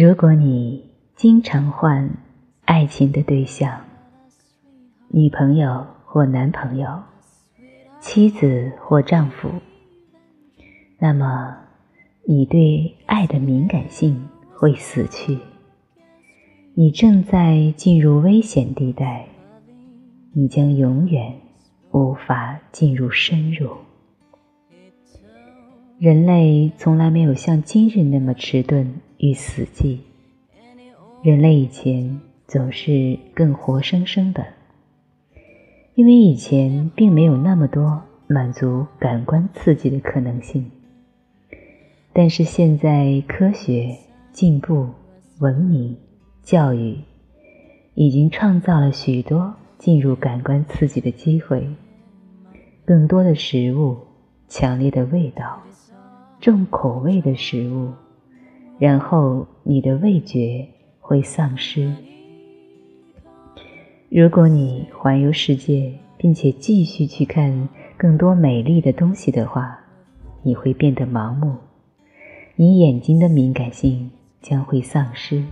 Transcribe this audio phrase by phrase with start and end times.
[0.00, 2.08] 如果你经常换
[2.64, 3.80] 爱情的对象，
[5.08, 7.02] 女朋友或男朋友，
[7.98, 9.50] 妻子或丈夫，
[11.00, 11.56] 那么
[12.24, 15.36] 你对爱的敏感性会死去。
[16.74, 19.26] 你正在进入危险地带，
[20.32, 21.40] 你将永远
[21.90, 23.68] 无法进入深入。
[25.98, 29.98] 人类从来没有像今日那么迟钝与死寂。
[31.22, 34.46] 人类以前总是更活生生的，
[35.94, 40.70] 因为以前并没有那么多满足感官刺激的可能性。
[42.12, 43.96] 但是现在科学
[44.32, 44.88] 进步、
[45.40, 45.96] 文明、
[46.42, 46.98] 教育
[47.94, 51.68] 已经创造了许多进入感官刺激的机会，
[52.84, 53.96] 更多的食物、
[54.48, 55.62] 强烈的味道。
[56.40, 57.92] 重口味的食物，
[58.78, 60.66] 然后你的味觉
[61.00, 61.92] 会丧失。
[64.08, 69.78] 如果你环游世界，并且继续去看更多美丽的东西的话，
[70.42, 71.56] 你会变得盲目，
[72.56, 75.44] 你眼睛的敏感性将会丧失。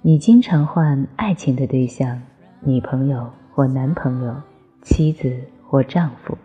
[0.00, 2.20] 你经常换爱情的对象，
[2.60, 4.34] 女朋友或男朋友，
[4.82, 6.36] 妻子或丈夫，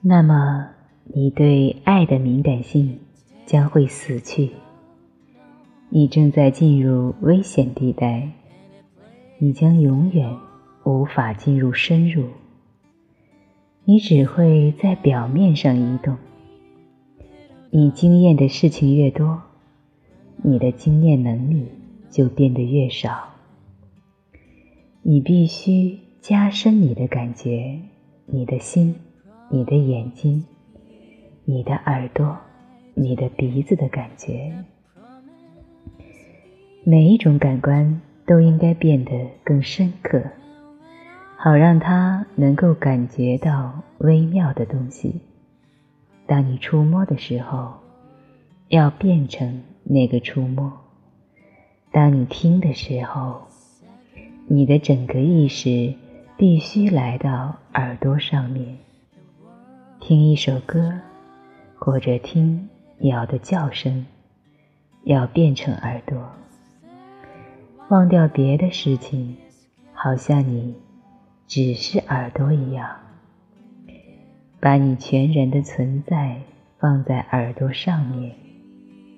[0.00, 0.68] 那么。
[1.10, 3.00] 你对爱的敏感性
[3.48, 4.50] 将会死去。
[5.88, 8.30] 你正在进入危险地带，
[9.38, 10.36] 你将永远
[10.84, 12.26] 无法进入深入。
[13.86, 16.14] 你只会在表面上移动。
[17.70, 19.40] 你经验的事情越多，
[20.42, 21.68] 你的经验能力
[22.10, 23.30] 就变得越少。
[25.00, 27.80] 你必须加深你的感觉，
[28.26, 28.94] 你的心，
[29.48, 30.44] 你的眼睛。
[31.46, 32.36] 你的耳朵，
[33.00, 34.52] 你的鼻子的感觉，
[36.82, 39.12] 每一种感官都应该变得
[39.44, 40.20] 更深刻，
[41.36, 45.20] 好让它能够感觉到微妙的东西。
[46.26, 47.74] 当你触摸的时候，
[48.66, 50.72] 要变成那个触摸；
[51.92, 53.42] 当你听的时候，
[54.48, 55.94] 你的整个意识
[56.36, 58.76] 必须来到耳朵上面，
[60.00, 60.92] 听一首歌。
[61.80, 62.68] 或者听
[63.00, 64.06] 鸟的叫声，
[65.04, 66.30] 要变成耳朵，
[67.88, 69.36] 忘掉别的事情，
[69.92, 70.74] 好像你
[71.46, 72.96] 只是耳朵一样，
[74.58, 76.40] 把你全人的存在
[76.78, 78.34] 放在耳朵上面，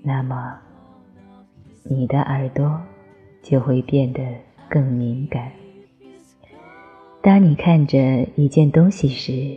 [0.03, 0.59] 那么
[1.85, 2.81] 你的耳朵
[3.43, 4.21] 就会变得
[4.69, 5.51] 更敏感。
[7.23, 7.99] 当你看着
[8.37, 9.57] 一件东西时，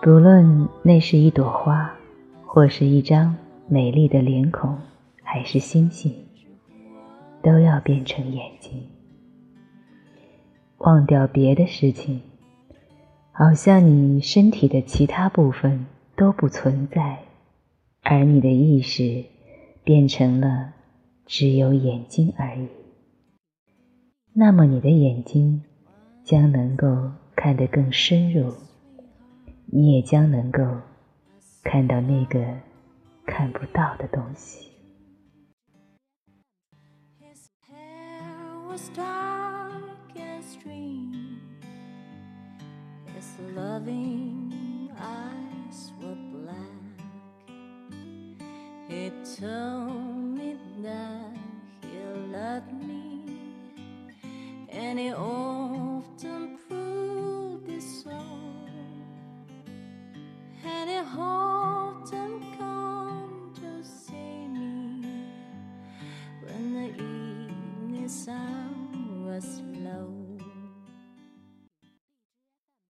[0.00, 1.92] 不论那是一朵花，
[2.56, 3.36] 或是一张
[3.68, 4.78] 美丽的脸孔，
[5.22, 6.10] 还是星星，
[7.42, 8.82] 都要变成眼睛。
[10.78, 12.22] 忘掉别的事情，
[13.30, 15.84] 好像你身体的其他部分
[16.16, 17.18] 都不存在，
[18.02, 19.22] 而你的意识
[19.84, 20.72] 变成了
[21.26, 22.68] 只有眼睛而已。
[24.32, 25.62] 那么你的眼睛
[26.24, 26.86] 将能够
[27.34, 28.50] 看得更深入。
[29.66, 30.62] 你也将能够
[31.68, 32.38] 看到那个
[33.26, 34.70] 看不到的东西。
[61.06, 61.35] home.